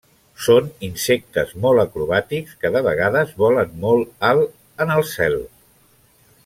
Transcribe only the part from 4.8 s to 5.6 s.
en el cel.